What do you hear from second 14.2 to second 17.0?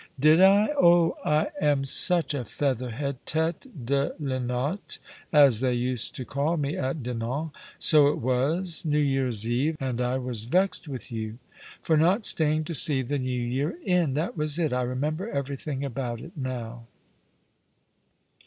was it. I remember everything about it now."